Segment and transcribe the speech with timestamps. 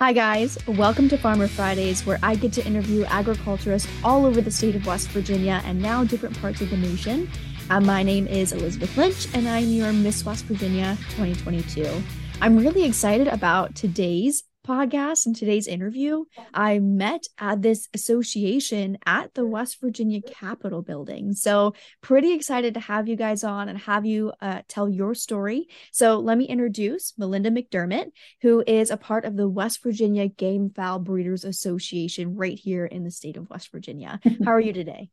[0.00, 0.56] Hi, guys.
[0.68, 4.86] Welcome to Farmer Fridays, where I get to interview agriculturists all over the state of
[4.86, 7.28] West Virginia and now different parts of the nation.
[7.68, 12.00] Uh, my name is Elizabeth Lynch, and I'm your Miss West Virginia 2022.
[12.40, 19.32] I'm really excited about today's podcast and today's interview, I met at this association at
[19.32, 21.32] the West Virginia Capitol building.
[21.32, 21.72] So,
[22.02, 25.68] pretty excited to have you guys on and have you uh, tell your story.
[25.90, 28.10] So, let me introduce Melinda McDerment,
[28.42, 33.04] who is a part of the West Virginia Game Fowl Breeders Association right here in
[33.04, 34.20] the state of West Virginia.
[34.44, 35.08] How are you today?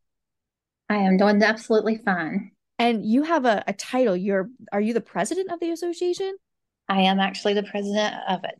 [0.89, 2.51] I am doing absolutely fine.
[2.77, 4.17] And you have a, a title.
[4.17, 6.35] You're are you the president of the association?
[6.89, 8.55] I am actually the president of it.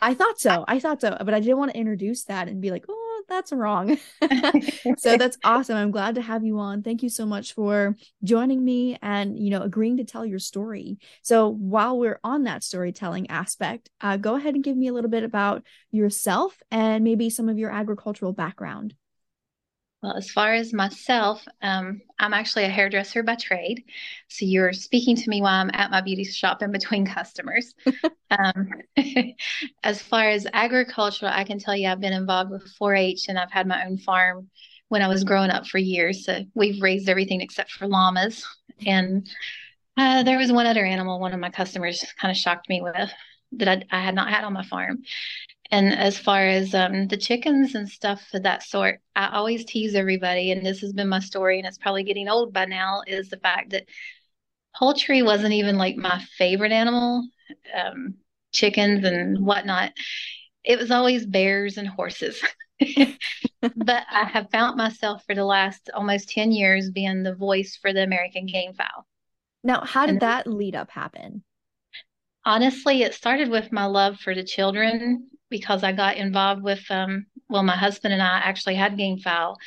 [0.00, 0.64] I thought so.
[0.68, 3.52] I thought so, but I didn't want to introduce that and be like, oh, that's
[3.52, 3.98] wrong.
[4.98, 5.76] so that's awesome.
[5.76, 6.82] I'm glad to have you on.
[6.82, 10.98] Thank you so much for joining me and, you know, agreeing to tell your story.
[11.22, 15.10] So while we're on that storytelling aspect, uh, go ahead and give me a little
[15.10, 18.94] bit about yourself and maybe some of your agricultural background.
[20.02, 23.82] Well, as far as myself, um, I'm actually a hairdresser by trade.
[24.28, 27.74] So you're speaking to me while I'm at my beauty shop in between customers.
[28.30, 28.70] um,
[29.82, 33.38] as far as agriculture, I can tell you I've been involved with 4 H and
[33.38, 34.48] I've had my own farm
[34.88, 36.24] when I was growing up for years.
[36.24, 38.46] So we've raised everything except for llamas.
[38.86, 39.28] And
[39.96, 43.10] uh, there was one other animal one of my customers kind of shocked me with
[43.52, 45.02] that I, I had not had on my farm.
[45.70, 49.94] And as far as um, the chickens and stuff of that sort, I always tease
[49.94, 53.28] everybody, and this has been my story, and it's probably getting old by now, is
[53.28, 53.84] the fact that
[54.74, 57.28] poultry wasn't even like my favorite animal,
[57.74, 58.14] um,
[58.52, 59.92] chickens and whatnot.
[60.64, 62.42] It was always bears and horses.
[62.80, 67.92] but I have found myself for the last almost 10 years being the voice for
[67.92, 69.06] the American game fowl.
[69.62, 71.42] Now, how did and that lead up happen?
[72.44, 77.26] Honestly, it started with my love for the children because I got involved with, um,
[77.48, 79.58] well, my husband and I actually had game fowl.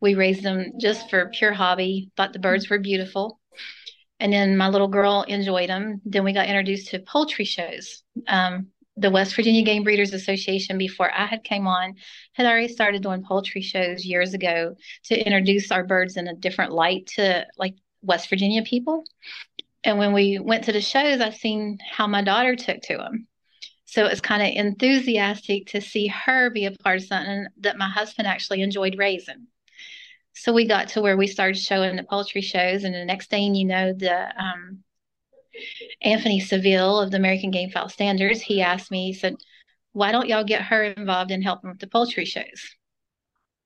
[0.00, 3.40] We raised them just for pure hobby, thought the birds were beautiful.
[4.20, 6.00] And then my little girl enjoyed them.
[6.04, 8.02] Then we got introduced to poultry shows.
[8.28, 11.94] Um, the West Virginia Game Breeders Association, before I had came on,
[12.32, 16.72] had already started doing poultry shows years ago to introduce our birds in a different
[16.72, 19.02] light to like West Virginia people.
[19.82, 23.26] And when we went to the shows, I seen how my daughter took to them.
[23.86, 27.88] So it's kind of enthusiastic to see her be a part of something that my
[27.88, 29.46] husband actually enjoyed raising.
[30.34, 33.54] So we got to where we started showing the poultry shows, and the next thing
[33.54, 34.82] you know, the um,
[36.02, 39.36] Anthony Seville of the American Game Fowl Standards, he asked me, he said,
[39.92, 42.74] "Why don't y'all get her involved in helping with the poultry shows?"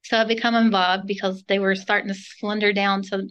[0.05, 3.29] So I become involved because they were starting to slender down to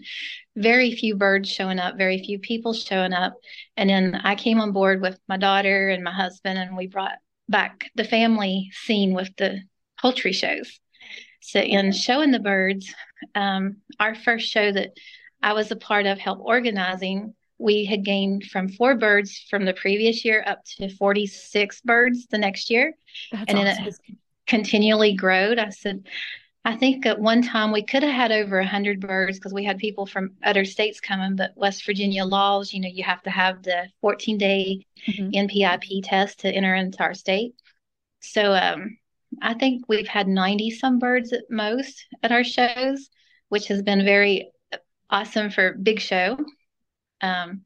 [0.55, 3.33] very few birds showing up, very few people showing up.
[3.75, 7.17] And then I came on board with my daughter and my husband, and we brought
[7.49, 9.61] back the family scene with the
[9.99, 10.79] poultry shows.
[11.41, 12.93] So, in showing the birds,
[13.33, 14.91] um, our first show that
[15.41, 19.73] I was a part of help organizing, we had gained from four birds from the
[19.73, 22.93] previous year up to 46 birds the next year.
[23.31, 23.65] That's and awesome.
[23.65, 23.99] then it has
[24.45, 25.59] continually grown.
[25.59, 26.07] I said,
[26.67, 29.77] I think at one time we could have had over 100 birds because we had
[29.77, 33.63] people from other states coming, but West Virginia laws, you know, you have to have
[33.63, 35.29] the 14 day mm-hmm.
[35.29, 37.53] NPIP test to enter into our state.
[38.19, 38.97] So um,
[39.41, 43.09] I think we've had 90 some birds at most at our shows,
[43.47, 44.51] which has been very
[45.09, 46.37] awesome for big show.
[47.21, 47.61] Um,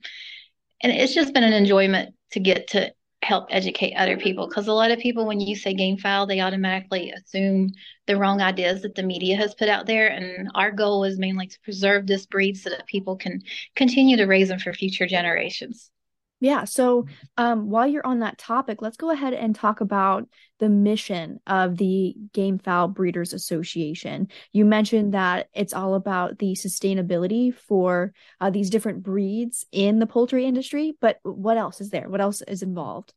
[0.84, 4.74] and it's just been an enjoyment to get to help educate other people because a
[4.74, 7.70] lot of people when you say game fowl they automatically assume
[8.08, 11.46] the wrong ideas that the media has put out there and our goal is mainly
[11.46, 13.40] to preserve this breed so that people can
[13.76, 15.92] continue to raise them for future generations
[16.42, 17.06] yeah so
[17.38, 20.28] um, while you're on that topic let's go ahead and talk about
[20.62, 24.28] the mission of the game fowl breeders association.
[24.54, 30.06] You mentioned that it's all about the sustainability for uh, these different breeds in the
[30.06, 32.08] poultry industry but what else is there?
[32.08, 33.12] What else is involved?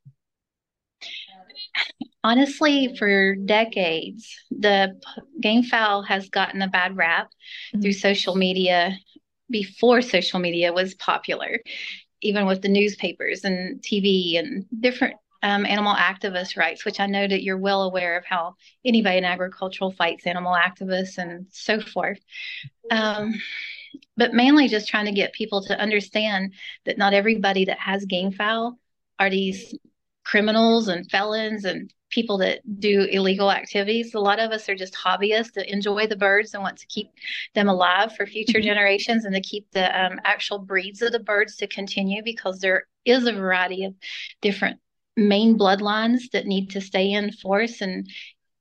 [2.24, 4.98] Honestly for decades the
[5.38, 7.82] game fowl has gotten a bad rap mm-hmm.
[7.82, 8.96] through social media
[9.50, 11.60] before social media was popular
[12.24, 17.28] even with the newspapers and TV and different um, animal activist rights, which I know
[17.28, 22.18] that you're well aware of how anybody in agricultural fights animal activists and so forth.
[22.90, 23.34] Um,
[24.16, 26.54] but mainly just trying to get people to understand
[26.86, 28.78] that not everybody that has game fowl
[29.18, 29.74] are these
[30.24, 34.14] criminals and felons and people that do illegal activities.
[34.14, 37.08] A lot of us are just hobbyists that enjoy the birds and want to keep
[37.54, 38.66] them alive for future mm-hmm.
[38.66, 42.86] generations and to keep the um, actual breeds of the birds to continue because there
[43.04, 43.94] is a variety of
[44.40, 44.78] different
[45.16, 48.08] main bloodlines that need to stay in force and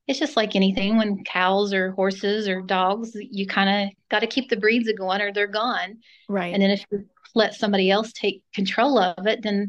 [0.07, 4.27] it's just like anything when cows or horses or dogs you kind of got to
[4.27, 5.97] keep the breeds going or they're gone
[6.29, 9.67] right and then if you let somebody else take control of it then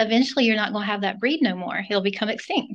[0.00, 1.84] eventually you're not going to have that breed no more.
[1.88, 2.72] It'll become extinct.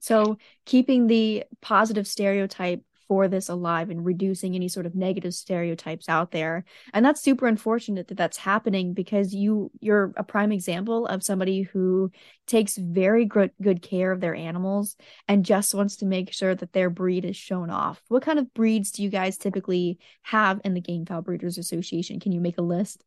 [0.00, 6.08] So keeping the positive stereotype for this alive and reducing any sort of negative stereotypes
[6.08, 11.06] out there and that's super unfortunate that that's happening because you you're a prime example
[11.06, 12.10] of somebody who
[12.46, 14.96] takes very good good care of their animals
[15.28, 18.02] and just wants to make sure that their breed is shown off.
[18.08, 22.20] What kind of breeds do you guys typically have in the game fowl breeders association?
[22.20, 23.04] Can you make a list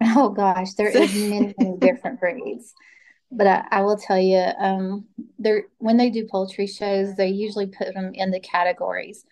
[0.16, 2.74] oh gosh there is many, many different breeds
[3.36, 5.06] but I, I, will tell you, um,
[5.38, 9.24] they're when they do poultry shows, they usually put them in the categories.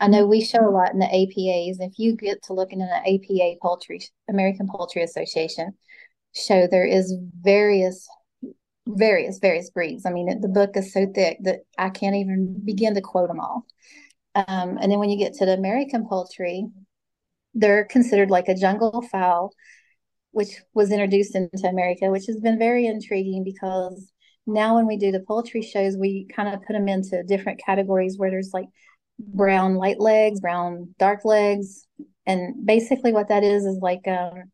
[0.00, 1.76] I know we show a lot in the APAs.
[1.80, 5.74] If you get to looking in the APA Poultry American Poultry Association
[6.34, 8.08] show, there is various,
[8.86, 10.06] various, various breeds.
[10.06, 13.40] I mean, the book is so thick that I can't even begin to quote them
[13.40, 13.66] all.
[14.34, 16.66] Um, and then when you get to the American poultry,
[17.52, 19.52] they're considered like a jungle fowl
[20.32, 24.12] which was introduced into America, which has been very intriguing because
[24.46, 28.16] now when we do the poultry shows, we kind of put them into different categories
[28.16, 28.66] where there's like
[29.18, 31.86] brown light legs, brown dark legs.
[32.26, 34.50] And basically what that is is like um,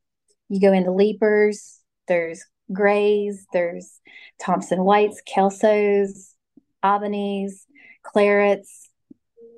[0.49, 4.01] you go into Leipers, there's grays, there's
[4.41, 6.33] Thompson whites, kelsos,
[6.83, 7.65] Albanese,
[8.03, 8.87] clarets,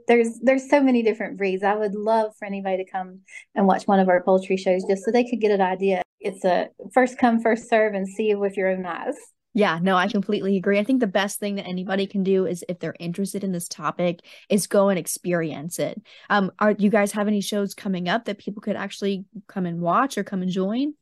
[0.09, 1.63] there's there's so many different breeds.
[1.63, 3.21] I would love for anybody to come
[3.55, 6.03] and watch one of our poultry shows just so they could get an idea.
[6.21, 9.17] It's a first come first serve and see with your own eyes.
[9.55, 10.79] Yeah, no, I completely agree.
[10.79, 13.67] I think the best thing that anybody can do is if they're interested in this
[13.67, 16.01] topic is go and experience it.
[16.31, 19.81] Um are you guys have any shows coming up that people could actually come and
[19.81, 20.95] watch or come and join?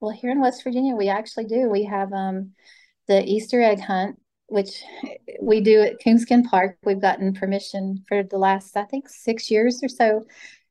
[0.00, 1.68] Well, here in West Virginia we actually do.
[1.68, 2.52] We have um
[3.08, 4.18] the Easter egg hunt
[4.48, 4.82] which
[5.42, 6.78] we do at Coonskin Park.
[6.84, 10.24] We've gotten permission for the last, I think, six years or so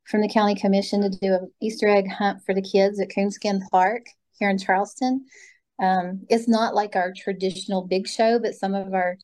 [0.06, 3.62] from the county commission to do an Easter egg hunt for the kids at Coonskin
[3.72, 5.26] Park here in Charleston.
[5.82, 9.18] Um, it's not like our traditional big show, but some of our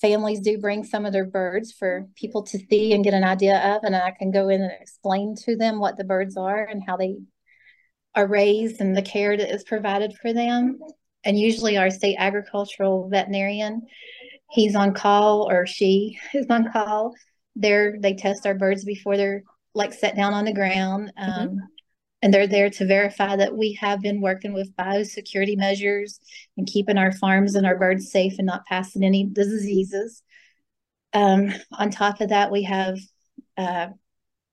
[0.00, 3.58] families do bring some of their birds for people to see and get an idea
[3.58, 3.84] of.
[3.84, 6.96] And I can go in and explain to them what the birds are and how
[6.96, 7.16] they
[8.16, 10.78] are raised and the care that is provided for them
[11.24, 13.82] and usually our state agricultural veterinarian
[14.50, 17.14] he's on call or she is on call
[17.54, 19.44] there they test our birds before they're
[19.76, 21.30] like set down on the ground mm-hmm.
[21.30, 21.58] um, mm-hmm.
[22.22, 26.20] and they're there to verify that we have been working with biosecurity measures
[26.56, 30.22] and keeping our farms and our birds safe and not passing any diseases
[31.12, 32.98] um, on top of that we have
[33.56, 33.88] uh,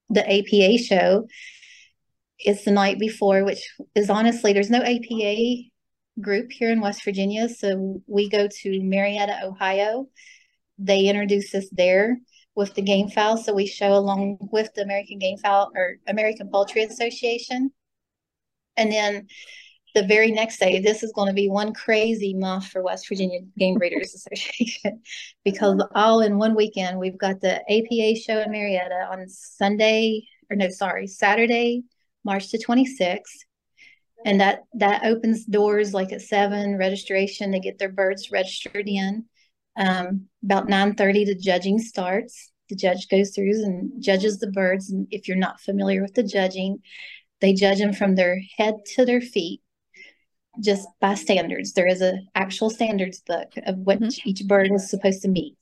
[0.09, 1.27] the apa show
[2.39, 5.69] it's the night before which is honestly there's no apa
[6.21, 7.49] group here in West Virginia.
[7.49, 10.07] So we go to Marietta, Ohio.
[10.77, 12.17] They introduce us there
[12.55, 13.37] with the game fowl.
[13.37, 17.71] So we show along with the American Game Fowl or American Poultry Association.
[18.77, 19.27] And then
[19.95, 23.41] the very next day, this is going to be one crazy month for West Virginia
[23.57, 25.01] Game Breeders Association
[25.43, 30.55] because all in one weekend, we've got the APA show in Marietta on Sunday, or
[30.55, 31.83] no, sorry, Saturday,
[32.23, 33.45] March the 26th
[34.25, 39.25] and that that opens doors like at seven registration they get their birds registered in
[39.75, 42.51] um, about 9.30 the judging starts.
[42.69, 44.89] The judge goes through and judges the birds.
[44.89, 46.81] And if you're not familiar with the judging
[47.41, 49.59] they judge them from their head to their feet
[50.61, 51.73] just by standards.
[51.73, 54.29] There is an actual standards book of what mm-hmm.
[54.29, 55.57] each bird is supposed to meet.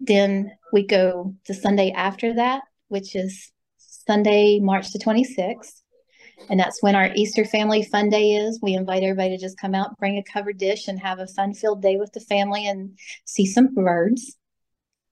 [0.00, 5.79] Then we go to sunday after that which is sunday march the 26th
[6.48, 8.58] and that's when our Easter family fun day is.
[8.62, 11.54] We invite everybody to just come out, bring a covered dish, and have a fun
[11.54, 14.36] filled day with the family and see some birds.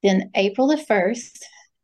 [0.02, 1.38] Then April the 1st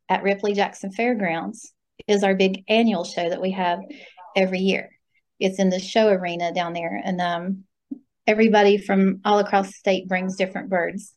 [0.09, 1.73] at Ripley Jackson Fairgrounds
[2.07, 3.81] is our big annual show that we have
[4.37, 4.91] every year.
[5.41, 7.65] It's in the show arena down there, and um,
[8.27, 11.15] everybody from all across the state brings different birds.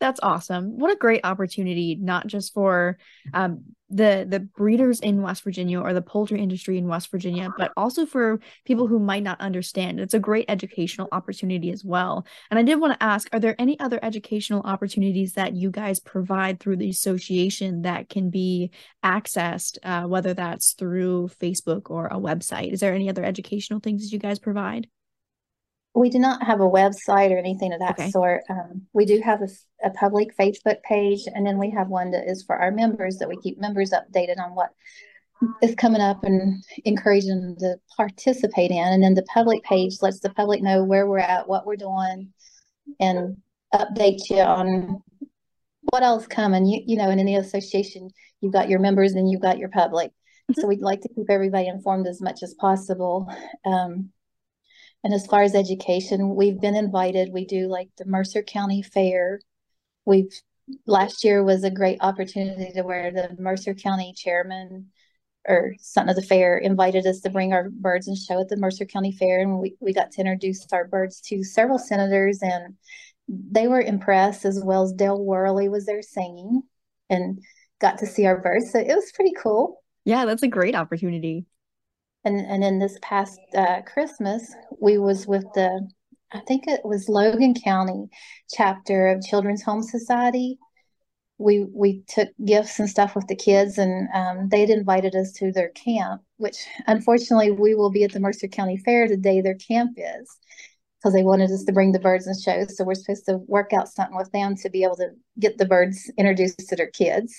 [0.00, 0.78] That's awesome.
[0.78, 2.96] What a great opportunity, not just for
[3.34, 7.70] um, the the breeders in West Virginia or the poultry industry in West Virginia, but
[7.76, 10.00] also for people who might not understand.
[10.00, 12.24] It's a great educational opportunity as well.
[12.50, 16.00] And I did want to ask, are there any other educational opportunities that you guys
[16.00, 18.70] provide through the association that can be
[19.04, 22.72] accessed, uh, whether that's through Facebook or a website?
[22.72, 24.88] Is there any other educational things that you guys provide?
[25.94, 28.10] We do not have a website or anything of that okay.
[28.10, 28.42] sort.
[28.48, 29.48] Um, we do have a,
[29.84, 33.28] a, public Facebook page, and then we have one that is for our members that
[33.28, 34.70] we keep members updated on what
[35.62, 38.78] is coming up and encouraging them to participate in.
[38.78, 42.32] And then the public page lets the public know where we're at, what we're doing,
[43.00, 43.36] and
[43.74, 45.02] update you on
[45.82, 46.66] what else coming.
[46.66, 50.10] You you know, in any association, you've got your members and you've got your public.
[50.10, 50.60] Mm-hmm.
[50.60, 53.28] So we'd like to keep everybody informed as much as possible.
[53.64, 54.10] Um,
[55.02, 57.32] and as far as education, we've been invited.
[57.32, 59.40] We do like the Mercer County Fair.
[60.04, 60.32] We've
[60.86, 64.90] last year was a great opportunity to where the Mercer County chairman
[65.48, 68.56] or something of the fair invited us to bring our birds and show at the
[68.56, 72.74] Mercer County Fair, and we, we got to introduce our birds to several senators, and
[73.28, 76.62] they were impressed as well as Dale Worley was there singing,
[77.08, 77.40] and
[77.80, 78.70] got to see our birds.
[78.70, 79.82] So it was pretty cool.
[80.04, 81.46] Yeah, that's a great opportunity.
[82.24, 85.88] And and in this past uh, Christmas, we was with the
[86.32, 88.08] I think it was Logan County
[88.52, 90.58] chapter of Children's Home Society
[91.40, 95.50] we we took gifts and stuff with the kids, and um, they'd invited us to
[95.50, 96.20] their camp.
[96.36, 100.38] Which unfortunately, we will be at the Mercer County Fair the day their camp is,
[100.98, 102.76] because they wanted us to bring the birds and shows.
[102.76, 105.08] So we're supposed to work out something with them to be able to
[105.38, 107.34] get the birds introduced to their kids.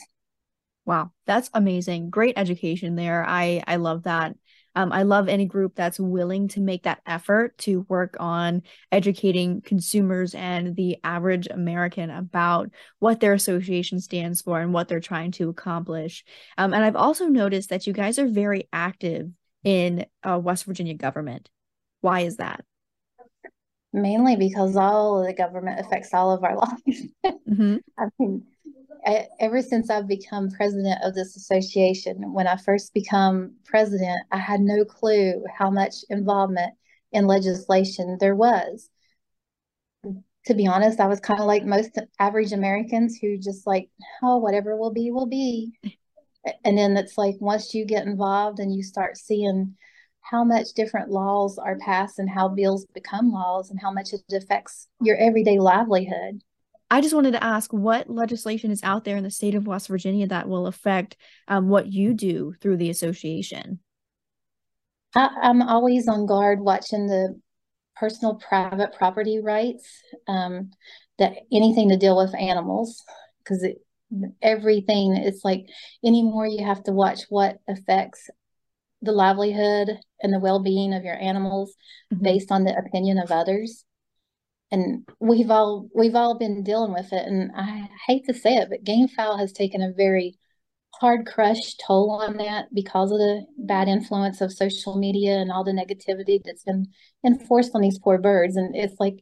[0.84, 2.10] Wow, that's amazing!
[2.10, 3.24] Great education there.
[3.24, 4.36] I I love that.
[4.76, 8.62] Um, I love any group that's willing to make that effort to work on
[8.92, 15.00] educating consumers and the average American about what their association stands for and what they're
[15.00, 16.24] trying to accomplish.
[16.58, 19.30] Um, and I've also noticed that you guys are very active
[19.64, 21.50] in uh, West Virginia government.
[22.02, 22.64] Why is that?
[23.94, 27.08] Mainly because all of the government affects all of our lives.
[27.26, 27.78] mm-hmm.
[28.00, 28.44] I mean,
[29.06, 34.38] I, ever since I've become president of this association, when I first become president, I
[34.38, 36.74] had no clue how much involvement
[37.12, 38.90] in legislation there was.
[40.46, 43.90] To be honest, I was kind of like most average Americans who just like,
[44.24, 45.74] oh, whatever will be, will be.
[46.64, 49.76] And then it's like once you get involved and you start seeing
[50.22, 54.22] how much different laws are passed and how bills become laws and how much it
[54.32, 56.42] affects your everyday livelihood
[56.92, 59.88] I just wanted to ask what legislation is out there in the state of West
[59.88, 61.16] Virginia that will affect
[61.48, 63.80] um, what you do through the association.
[65.16, 67.40] I, am always on guard watching the
[67.96, 69.90] personal private property rights,
[70.28, 70.72] um,
[71.18, 73.02] that anything to deal with animals,
[73.40, 73.66] because
[74.42, 75.66] everything it's like
[76.04, 78.30] anymore you have to watch what affects
[79.02, 81.74] the livelihood and the well-being of your animals
[82.14, 82.22] mm-hmm.
[82.22, 83.86] based on the opinion of others
[84.72, 88.70] and we've all we've all been dealing with it and i hate to say it
[88.70, 90.38] but game fowl has taken a very
[91.00, 95.64] hard crush toll on that because of the bad influence of social media and all
[95.64, 96.86] the negativity that's been
[97.26, 98.56] enforced on these poor birds.
[98.56, 99.16] And it's like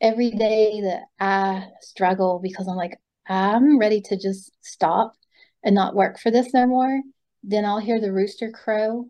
[0.00, 2.96] every day that i struggle because i'm like
[3.28, 5.12] i'm ready to just stop
[5.64, 7.00] and not work for this no more
[7.42, 9.06] then i'll hear the rooster crow.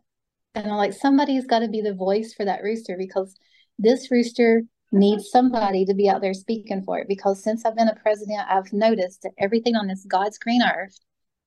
[0.55, 3.37] And i'm like somebody's got to be the voice for that rooster because
[3.79, 7.89] this rooster needs somebody to be out there speaking for it because since I've been
[7.89, 10.99] a president, I've noticed that everything on this God's green earth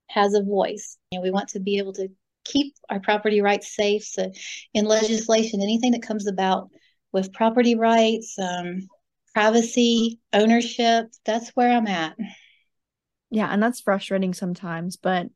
[0.07, 0.97] has a voice.
[1.11, 2.09] And we want to be able to
[2.45, 4.03] keep our property rights safe.
[4.03, 4.31] So,
[4.73, 6.69] in legislation, anything that comes about
[7.11, 8.87] with property rights, um,
[9.33, 12.15] privacy, ownership, that's where I'm at.
[13.29, 15.27] Yeah, and that's frustrating sometimes, but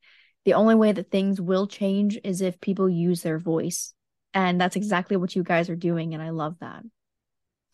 [0.43, 3.93] the only way that things will change is if people use their voice.
[4.33, 6.13] And that's exactly what you guys are doing.
[6.13, 6.83] And I love that.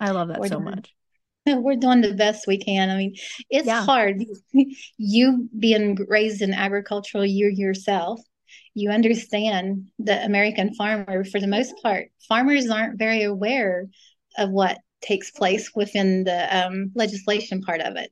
[0.02, 0.94] I love that we're so doing, much.
[1.48, 2.90] We're doing the best we can.
[2.90, 3.16] I mean,
[3.50, 3.86] it's yeah.
[3.86, 4.24] hard.
[4.98, 8.20] you being raised in agricultural, you yourself,
[8.74, 12.10] you understand the American farmer for the most part.
[12.28, 13.88] Farmers aren't very aware
[14.38, 18.12] of what takes place within the um, legislation part of it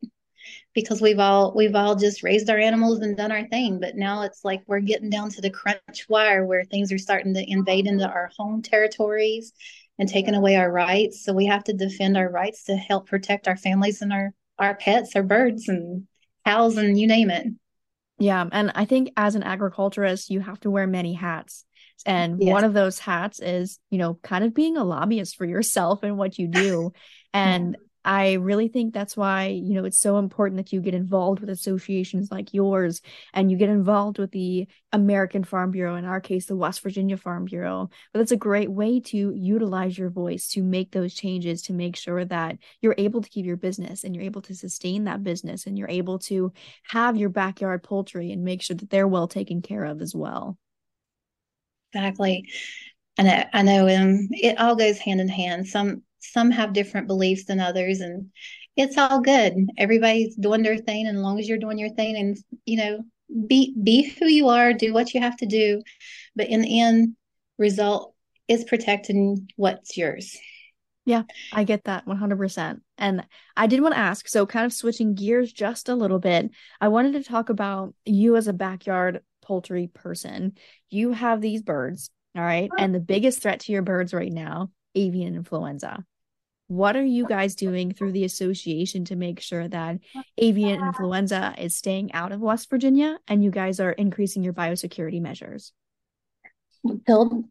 [0.73, 4.23] because we've all we've all just raised our animals and done our thing but now
[4.23, 7.85] it's like we're getting down to the crunch wire where things are starting to invade
[7.85, 9.53] into our home territories
[9.99, 11.23] and taken away our rights.
[11.23, 14.75] So we have to defend our rights to help protect our families and our our
[14.75, 16.07] pets, our birds and
[16.45, 17.47] cows and you name it.
[18.17, 21.65] Yeah, and I think as an agriculturist, you have to wear many hats.
[22.05, 22.51] And yes.
[22.51, 26.17] one of those hats is, you know, kind of being a lobbyist for yourself and
[26.17, 26.91] what you do.
[27.31, 31.41] And I really think that's why, you know, it's so important that you get involved
[31.41, 33.01] with associations like yours
[33.33, 37.17] and you get involved with the American Farm Bureau, in our case, the West Virginia
[37.17, 37.89] Farm Bureau.
[38.13, 41.97] But that's a great way to utilize your voice to make those changes to make
[41.97, 45.65] sure that you're able to keep your business and you're able to sustain that business
[45.65, 46.53] and you're able to
[46.83, 50.57] have your backyard poultry and make sure that they're well taken care of as well.
[51.93, 52.49] Exactly.
[53.17, 55.67] I know, I know um, it all goes hand in hand.
[55.67, 58.29] Some some have different beliefs than others and
[58.75, 62.15] it's all good everybody's doing their thing and as long as you're doing your thing
[62.17, 62.99] and you know
[63.47, 65.81] be be who you are, do what you have to do,
[66.35, 67.15] but in the end
[67.57, 68.13] result
[68.47, 70.37] is protecting what's yours.
[71.05, 72.81] Yeah, I get that 100%.
[72.97, 73.25] And
[73.57, 76.89] I did want to ask so, kind of switching gears just a little bit, I
[76.89, 80.53] wanted to talk about you as a backyard poultry person.
[80.89, 82.69] You have these birds, all right?
[82.77, 86.05] And the biggest threat to your birds right now, avian influenza.
[86.67, 89.97] What are you guys doing through the association to make sure that
[90.37, 95.19] avian influenza is staying out of West Virginia and you guys are increasing your biosecurity
[95.19, 95.73] measures?
[97.05, 97.43] Bill,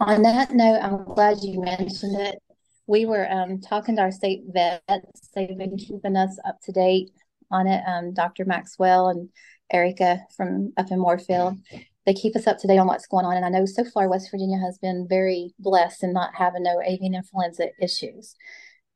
[0.00, 2.38] on that note, I'm glad you mentioned it.
[2.86, 5.28] We were um, talking to our state vets.
[5.34, 7.10] They've been keeping us up to date
[7.50, 7.82] on it.
[7.86, 8.44] Um, Dr.
[8.44, 9.28] Maxwell and
[9.72, 11.58] Erica from up in Moorefield.
[12.08, 13.36] They keep us up to date on what's going on.
[13.36, 16.80] And I know so far West Virginia has been very blessed in not having no
[16.80, 18.34] avian influenza issues.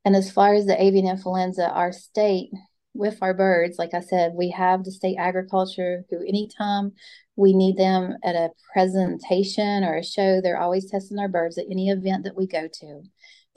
[0.07, 2.49] And as far as the avian influenza, our state
[2.95, 6.93] with our birds, like I said, we have the state agriculture who anytime
[7.37, 11.67] we need them at a presentation or a show, they're always testing our birds at
[11.71, 13.03] any event that we go to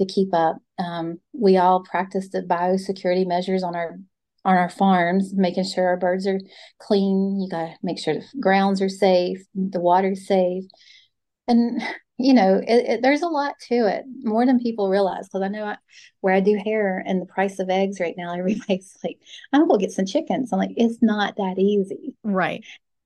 [0.02, 0.58] to keep up.
[0.78, 4.00] Um, we all practice the biosecurity measures on our
[4.46, 6.40] on our farms, making sure our birds are
[6.80, 7.42] clean.
[7.42, 10.64] You got to make sure the grounds are safe, the water's safe,
[11.48, 11.82] and
[12.18, 15.28] you know, it, it, there's a lot to it, more than people realize.
[15.28, 15.78] Because I know I,
[16.22, 19.18] where I do hair and the price of eggs right now, everybody's like,
[19.52, 22.64] "I'm gonna get some chickens." I'm like, it's not that easy, right?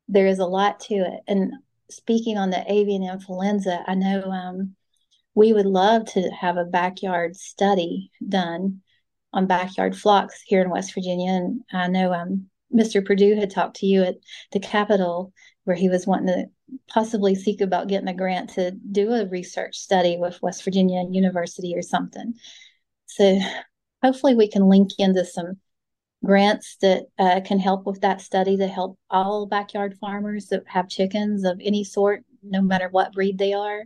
[0.07, 1.21] There is a lot to it.
[1.27, 1.53] And
[1.89, 4.75] speaking on the avian influenza, I know um,
[5.35, 8.81] we would love to have a backyard study done
[9.33, 11.31] on backyard flocks here in West Virginia.
[11.31, 13.05] And I know um, Mr.
[13.05, 14.15] Purdue had talked to you at
[14.51, 15.33] the Capitol
[15.63, 16.45] where he was wanting to
[16.87, 21.75] possibly seek about getting a grant to do a research study with West Virginia University
[21.75, 22.33] or something.
[23.05, 23.39] So
[24.03, 25.59] hopefully we can link into some
[26.23, 30.89] grants that uh, can help with that study to help all backyard farmers that have
[30.89, 33.83] chickens of any sort, no matter what breed they are.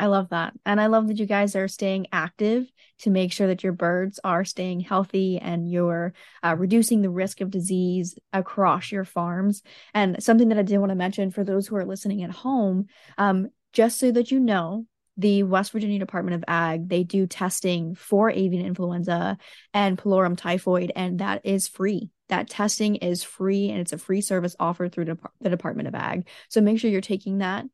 [0.00, 0.54] I love that.
[0.64, 2.66] And I love that you guys are staying active
[3.00, 7.42] to make sure that your birds are staying healthy and you're uh, reducing the risk
[7.42, 9.62] of disease across your farms.
[9.92, 12.86] And something that I did want to mention for those who are listening at home,
[13.18, 14.86] um, just so that you know,
[15.18, 19.36] the West Virginia Department of Ag, they do testing for avian influenza
[19.74, 22.08] and pullorum typhoid, and that is free.
[22.30, 26.26] That testing is free and it's a free service offered through the Department of Ag.
[26.48, 27.66] So make sure you're taking that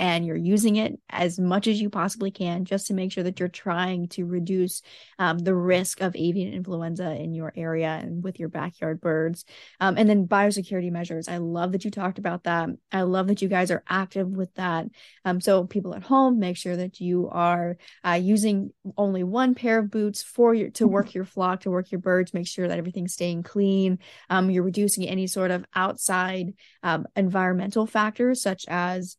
[0.00, 3.38] and you're using it as much as you possibly can just to make sure that
[3.38, 4.80] you're trying to reduce
[5.18, 9.44] um, the risk of avian influenza in your area and with your backyard birds.
[9.78, 11.28] Um, and then biosecurity measures.
[11.28, 12.70] I love that you talked about that.
[12.90, 14.86] I love that you guys are active with that.
[15.26, 19.80] Um, so people at home, make sure that you are uh, using only one pair
[19.80, 22.32] of boots for your to work your flock, to work your birds.
[22.32, 23.98] Make sure that everything's staying clean.
[24.30, 29.18] Um, you're reducing any sort of outside um, environmental factors such as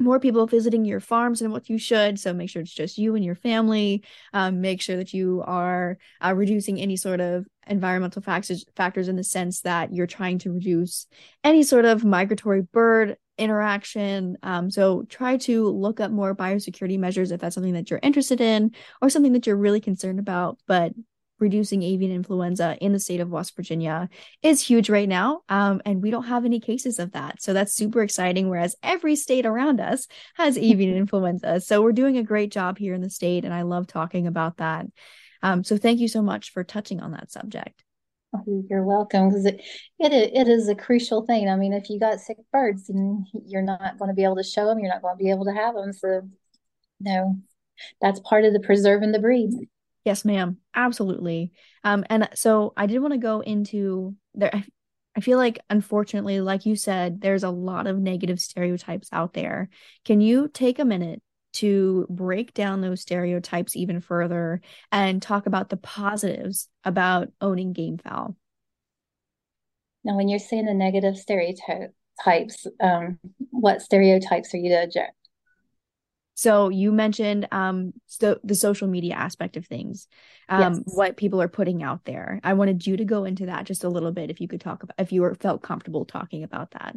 [0.00, 2.18] more people visiting your farms than what you should.
[2.18, 4.02] So make sure it's just you and your family.
[4.32, 9.16] Um, make sure that you are uh, reducing any sort of environmental factors factors in
[9.16, 11.06] the sense that you're trying to reduce
[11.44, 14.36] any sort of migratory bird interaction.
[14.42, 18.40] Um, so try to look up more biosecurity measures if that's something that you're interested
[18.40, 20.58] in or something that you're really concerned about.
[20.66, 20.92] But
[21.40, 24.08] reducing avian influenza in the state of West Virginia
[24.42, 25.40] is huge right now.
[25.48, 27.42] Um, and we don't have any cases of that.
[27.42, 28.48] So that's super exciting.
[28.48, 31.60] Whereas every state around us has avian influenza.
[31.60, 33.44] So we're doing a great job here in the state.
[33.44, 34.86] And I love talking about that.
[35.42, 37.82] Um, so thank you so much for touching on that subject.
[38.34, 39.60] Oh, you're welcome because it,
[39.98, 41.48] it it is a crucial thing.
[41.48, 44.44] I mean, if you got sick birds, and you're not going to be able to
[44.44, 45.92] show them, you're not going to be able to have them.
[45.92, 46.28] So,
[47.00, 47.36] no,
[48.00, 49.50] that's part of the preserving the breed.
[50.04, 50.56] Yes, ma'am.
[50.74, 51.52] Absolutely.
[51.84, 54.54] Um, and so I did want to go into there.
[54.54, 54.64] I,
[55.16, 59.68] I feel like, unfortunately, like you said, there's a lot of negative stereotypes out there.
[60.04, 61.20] Can you take a minute
[61.52, 64.60] to break down those stereotypes even further
[64.92, 68.36] and talk about the positives about owning game fowl?
[70.04, 73.18] Now, when you're saying the negative stereotypes, um,
[73.50, 74.76] what stereotypes are you to
[76.40, 80.08] so you mentioned um so the social media aspect of things,
[80.48, 80.82] um, yes.
[80.86, 82.40] what people are putting out there.
[82.42, 84.82] I wanted you to go into that just a little bit, if you could talk
[84.82, 86.96] about, if you were felt comfortable talking about that.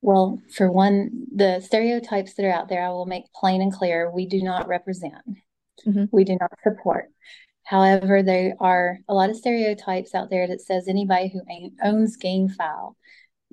[0.00, 4.10] Well, for one, the stereotypes that are out there, I will make plain and clear:
[4.10, 5.26] we do not represent,
[5.86, 6.04] mm-hmm.
[6.10, 7.10] we do not support.
[7.64, 11.42] However, there are a lot of stereotypes out there that says anybody who
[11.84, 12.96] owns game fowl,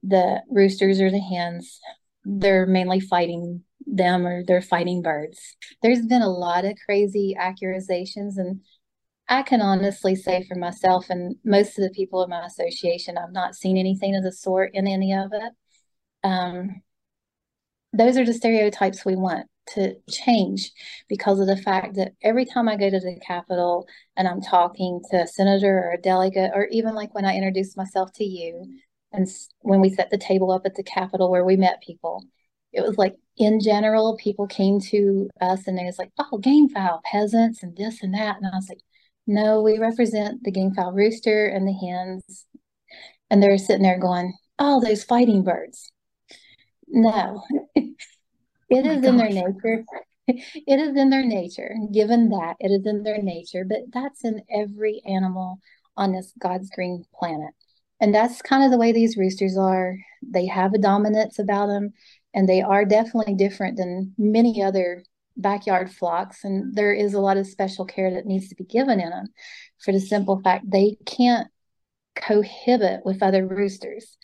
[0.04, 1.82] the roosters or the hens,
[2.24, 5.56] they're mainly fighting them or they're fighting birds.
[5.82, 8.62] There's been a lot of crazy accusations and
[9.28, 13.32] I can honestly say for myself and most of the people in my association, I've
[13.32, 15.54] not seen anything of the sort in any of it.
[16.24, 16.82] Um,
[17.92, 20.72] those are the stereotypes we want to change
[21.08, 25.02] because of the fact that every time I go to the Capitol and I'm talking
[25.12, 28.80] to a senator or a delegate, or even like when I introduce myself to you,
[29.12, 29.28] and
[29.62, 32.24] when we set the table up at the Capitol where we met people,
[32.74, 36.70] it was like in general, people came to us and they was like, oh, game
[36.70, 38.38] fowl peasants and this and that.
[38.38, 38.82] And I was like,
[39.28, 42.46] no, we represent the game fowl rooster and the hens.
[43.30, 45.92] And they're sitting there going, oh, those fighting birds.
[46.88, 47.44] No,
[47.76, 47.96] it
[48.72, 49.84] oh is in their nature.
[50.28, 54.42] It is in their nature, given that it is in their nature, but that's in
[54.50, 55.60] every animal
[55.96, 57.54] on this God's green planet.
[58.00, 59.98] And that's kind of the way these roosters are.
[60.22, 61.94] They have a dominance about them,
[62.34, 65.04] and they are definitely different than many other
[65.38, 66.44] backyard flocks.
[66.44, 69.28] And there is a lot of special care that needs to be given in them
[69.80, 71.48] for the simple fact they can't
[72.16, 74.18] cohabit with other roosters.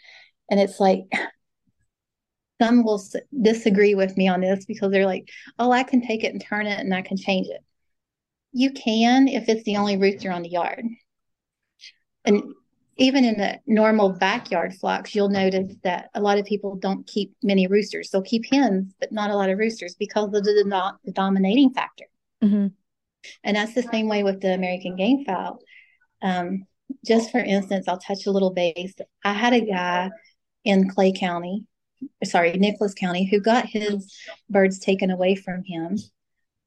[0.49, 1.01] And it's like
[2.62, 3.01] some will
[3.41, 6.67] disagree with me on this because they're like, oh, I can take it and turn
[6.67, 7.63] it and I can change it.
[8.51, 10.86] You can if it's the only rooster on the yard.
[12.25, 12.53] And
[13.01, 17.35] even in the normal backyard flocks, you'll notice that a lot of people don't keep
[17.43, 18.09] many roosters.
[18.09, 21.73] They'll keep hens, but not a lot of roosters because of the, not the dominating
[21.73, 22.05] factor.
[22.43, 22.67] Mm-hmm.
[23.43, 25.59] And that's the same way with the American game fowl.
[26.21, 26.65] Um,
[27.05, 28.93] just for instance, I'll touch a little base.
[29.23, 30.09] I had a guy
[30.63, 31.65] in Clay County
[32.23, 34.13] sorry, Nicholas County, who got his
[34.49, 35.97] birds taken away from him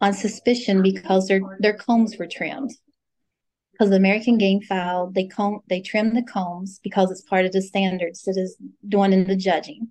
[0.01, 2.73] on suspicion because their their combs were trimmed.
[3.75, 7.53] Because the American game fowl, they comb they trim the combs because it's part of
[7.53, 8.57] the standards that is
[8.89, 9.89] done in the judging.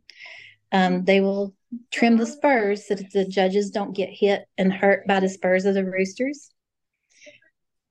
[0.71, 1.53] Um, they will
[1.91, 5.65] trim the spurs so that the judges don't get hit and hurt by the spurs
[5.65, 6.49] of the roosters.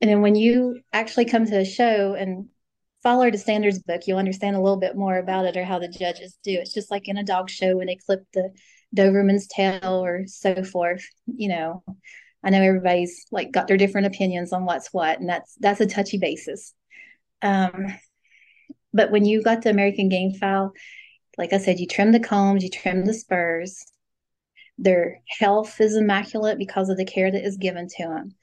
[0.01, 2.49] And then when you actually come to a show and
[3.03, 5.87] follow the standards book, you'll understand a little bit more about it or how the
[5.87, 6.51] judges do.
[6.59, 8.49] It's just like in a dog show when they clip the
[8.95, 11.05] Doberman's tail or so forth.
[11.27, 11.83] You know,
[12.43, 15.85] I know everybody's like got their different opinions on what's what, and that's that's a
[15.85, 16.73] touchy basis.
[17.41, 17.87] Um,
[18.93, 20.71] but when you got the American game fowl,
[21.37, 23.83] like I said, you trim the combs, you trim the spurs.
[24.77, 28.35] Their health is immaculate because of the care that is given to them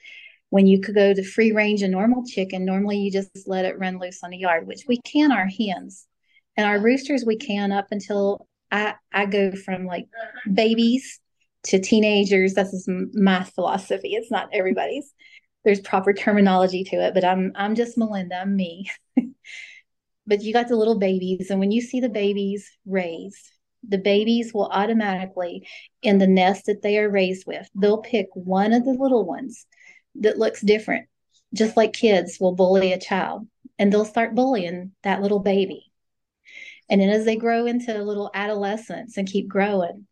[0.50, 3.78] when you could go to free range a normal chicken, normally you just let it
[3.78, 6.06] run loose on the yard, which we can our hens.
[6.56, 10.06] And our roosters we can up until I, I go from like
[10.52, 11.20] babies
[11.64, 12.54] to teenagers.
[12.54, 14.14] That's just my philosophy.
[14.14, 15.12] It's not everybody's.
[15.64, 18.90] There's proper terminology to it, but I'm I'm just Melinda, I'm me.
[20.26, 23.50] but you got the little babies, and when you see the babies raised,
[23.86, 25.66] the babies will automatically
[26.02, 29.66] in the nest that they are raised with, they'll pick one of the little ones
[30.16, 31.08] that looks different,
[31.54, 33.46] just like kids will bully a child
[33.78, 35.90] and they'll start bullying that little baby.
[36.90, 40.06] And then as they grow into little adolescence and keep growing,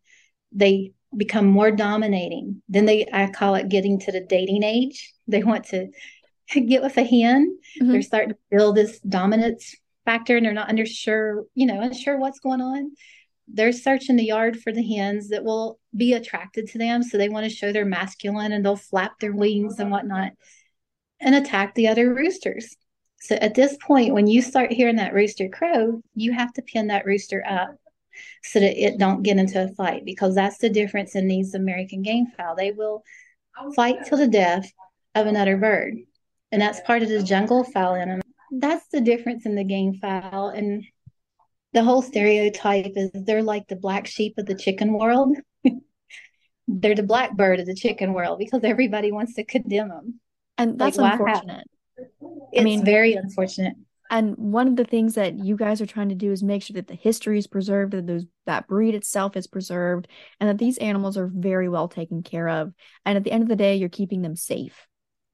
[0.51, 2.61] they become more dominating.
[2.69, 5.13] Then they, I call it getting to the dating age.
[5.27, 5.87] They want to
[6.53, 7.57] get with a hen.
[7.79, 7.91] Mm-hmm.
[7.91, 12.39] They're starting to build this dominance factor and they're not unsure, you know, unsure what's
[12.39, 12.91] going on
[13.53, 17.03] they're searching the yard for the hens that will be attracted to them.
[17.03, 20.33] So they want to show they're masculine and they'll flap their wings and whatnot
[21.19, 22.75] and attack the other roosters.
[23.21, 26.87] So at this point, when you start hearing that rooster crow, you have to pin
[26.87, 27.75] that rooster up
[28.43, 32.01] so that it don't get into a fight because that's the difference in these American
[32.01, 32.55] game fowl.
[32.55, 33.03] They will
[33.75, 34.71] fight till the death
[35.15, 35.95] of another bird.
[36.51, 38.21] And that's part of the jungle fowl in them.
[38.51, 40.49] That's the difference in the game fowl.
[40.49, 40.83] And
[41.73, 45.37] the whole stereotype is they're like the black sheep of the chicken world.
[46.67, 50.19] they're the blackbird of the chicken world because everybody wants to condemn them.
[50.57, 51.67] And that's like, unfortunate.
[51.97, 53.75] It's I mean, very unfortunate.
[54.09, 56.73] And one of the things that you guys are trying to do is make sure
[56.75, 60.07] that the history is preserved, that those that breed itself is preserved,
[60.39, 62.73] and that these animals are very well taken care of.
[63.05, 64.88] And at the end of the day, you're keeping them safe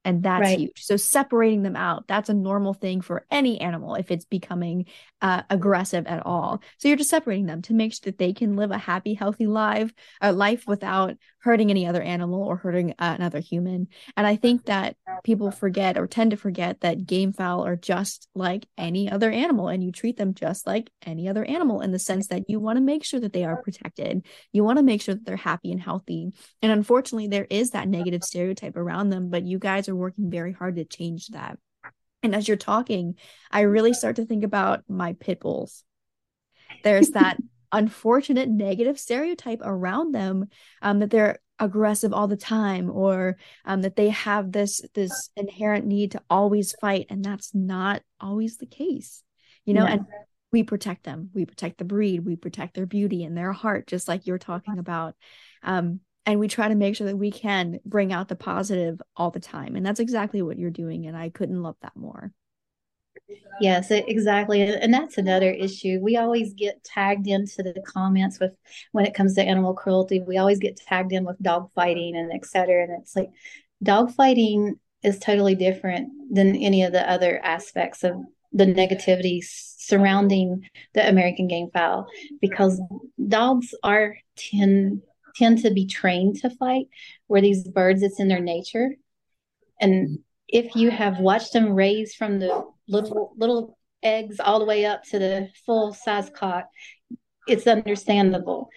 [0.06, 0.58] and that's right.
[0.58, 0.84] huge.
[0.84, 4.86] So separating them out that's a normal thing for any animal if it's becoming
[5.20, 6.62] uh, aggressive at all.
[6.78, 9.46] So you're just separating them to make sure that they can live a happy healthy
[9.46, 13.88] life a life without hurting any other animal or hurting uh, another human.
[14.16, 18.28] And i think that people forget or tend to forget that game fowl are just
[18.34, 21.98] like any other animal and you treat them just like any other animal in the
[21.98, 24.24] sense that you want to make sure that they are protected.
[24.52, 26.30] You want to make sure that they're happy and healthy.
[26.62, 30.52] And unfortunately there is that negative stereotype around them but you guys are working very
[30.52, 31.58] hard to change that.
[32.22, 33.14] And as you're talking,
[33.50, 35.84] I really start to think about my pit bulls.
[36.82, 37.36] There's that
[37.72, 40.46] unfortunate negative stereotype around them
[40.82, 45.86] um, that they're aggressive all the time or um, that they have this this inherent
[45.86, 49.24] need to always fight and that's not always the case
[49.66, 49.84] you know?
[49.84, 50.06] And
[50.52, 51.28] we protect them.
[51.34, 52.24] We protect the breed.
[52.24, 55.14] We protect their beauty and their heart just like you're talking about.
[55.62, 59.30] Um, and we try to make sure that we can bring out the positive all
[59.30, 62.32] the time and that's exactly what you're doing and i couldn't love that more
[63.60, 64.62] Yes, exactly.
[64.62, 65.98] And that's another issue.
[66.02, 68.52] We always get tagged into the comments with
[68.92, 72.32] when it comes to animal cruelty, we always get tagged in with dog fighting and
[72.32, 72.84] et cetera.
[72.84, 73.30] And it's like
[73.82, 78.16] dog fighting is totally different than any of the other aspects of
[78.52, 82.06] the negativity surrounding the American game fowl
[82.40, 82.80] because
[83.28, 85.02] dogs are tend
[85.36, 86.86] tend to be trained to fight
[87.26, 88.90] where these birds it's in their nature
[89.80, 90.18] and
[90.48, 95.02] if you have watched them raise from the little little eggs all the way up
[95.04, 96.68] to the full size cock,
[97.48, 98.68] it's understandable.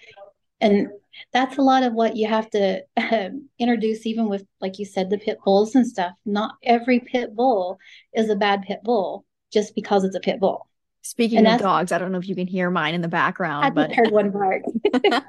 [0.61, 0.89] And
[1.31, 5.09] that's a lot of what you have to uh, introduce, even with, like you said,
[5.09, 6.13] the pit bulls and stuff.
[6.25, 7.77] Not every pit bull
[8.13, 10.67] is a bad pit bull just because it's a pit bull.
[11.01, 13.65] Speaking and of dogs, I don't know if you can hear mine in the background,
[13.65, 14.63] I but heard one bark.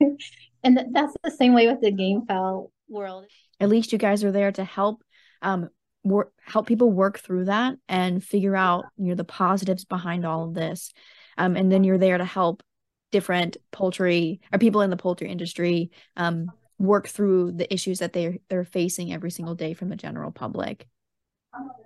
[0.66, 3.26] and that's the same way with the game fowl world.
[3.60, 5.02] At least you guys are there to help
[5.42, 5.70] um,
[6.04, 10.44] work help people work through that and figure out you know the positives behind all
[10.44, 10.92] of this
[11.36, 12.62] um, and then you're there to help
[13.10, 16.46] different poultry or people in the poultry industry um,
[16.78, 20.86] work through the issues that they're they're facing every single day from the general public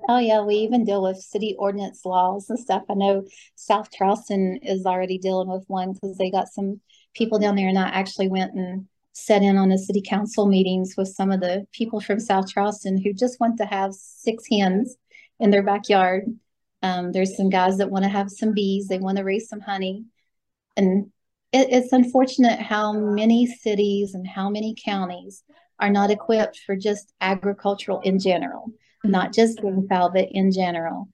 [0.08, 2.82] Oh yeah, we even deal with city ordinance laws and stuff.
[2.90, 6.80] I know South Charleston is already dealing with one because they got some
[7.14, 10.94] people down there, and I actually went and sat in on the city council meetings
[10.96, 14.96] with some of the people from South Charleston who just want to have six hens
[15.38, 16.24] in their backyard.
[16.82, 19.60] Um, there's some guys that want to have some bees, they want to raise some
[19.60, 20.04] honey.
[20.76, 21.10] And
[21.52, 25.42] it, it's unfortunate how many cities and how many counties
[25.78, 28.70] are not equipped for just agricultural in general,
[29.04, 31.08] not just game fowl, but in general.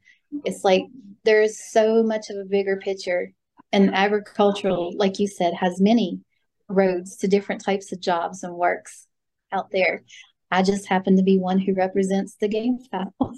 [0.45, 0.85] It's like
[1.25, 3.33] there's so much of a bigger picture,
[3.73, 6.21] and agricultural, like you said, has many
[6.69, 9.07] roads to different types of jobs and works
[9.53, 10.03] out there.
[10.51, 13.13] I just happen to be one who represents the game fowl.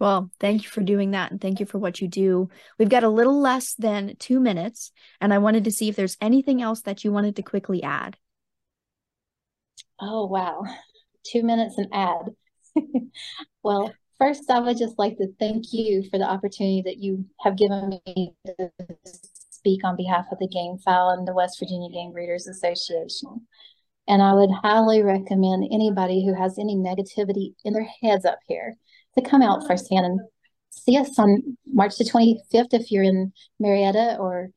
[0.00, 2.48] Well, thank you for doing that and thank you for what you do.
[2.78, 6.16] We've got a little less than two minutes, and I wanted to see if there's
[6.20, 8.16] anything else that you wanted to quickly add.
[10.00, 10.62] Oh, wow.
[11.24, 12.30] Two minutes and add.
[13.64, 17.56] well, first, I would just like to thank you for the opportunity that you have
[17.56, 18.70] given me to
[19.58, 23.46] speak on behalf of the game fowl and the West Virginia Game Breeders Association.
[24.06, 28.76] And I would highly recommend anybody who has any negativity in their heads up here
[29.16, 30.20] to come out firsthand and
[30.70, 34.50] see us on March the 25th if you're in Marietta or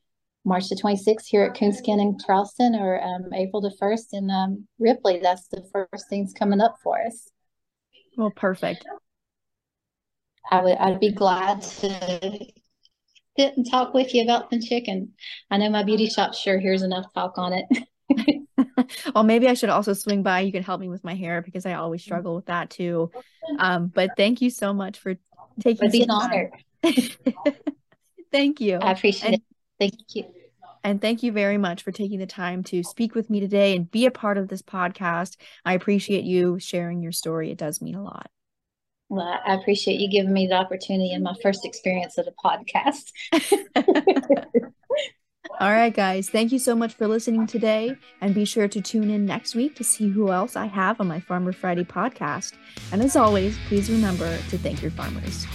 [0.45, 4.67] March the 26th here at Coonskin in Charleston or um, April the 1st in um,
[4.79, 5.19] Ripley.
[5.19, 7.29] That's the first things coming up for us.
[8.17, 8.85] Well, perfect.
[10.49, 12.47] I would I'd be glad to
[13.37, 15.13] sit and talk with you about the chicken.
[15.49, 17.65] I know my beauty shop sure hears enough talk on it.
[19.15, 20.41] well, maybe I should also swing by.
[20.41, 23.11] You can help me with my hair because I always struggle with that too.
[23.59, 25.15] Um, but thank you so much for
[25.59, 25.87] taking.
[25.87, 26.51] It'd be an honor.
[28.31, 28.77] thank you.
[28.77, 29.41] I appreciate and, it.
[29.79, 30.25] Thank you.
[30.83, 33.89] And thank you very much for taking the time to speak with me today and
[33.89, 35.37] be a part of this podcast.
[35.63, 37.51] I appreciate you sharing your story.
[37.51, 38.29] It does mean a lot.
[39.11, 43.11] Well, I appreciate you giving me the opportunity in my first experience of the podcast.
[45.59, 46.29] All right, guys.
[46.29, 47.97] Thank you so much for listening today.
[48.21, 51.09] And be sure to tune in next week to see who else I have on
[51.09, 52.53] my Farmer Friday podcast.
[52.93, 55.45] And as always, please remember to thank your farmers.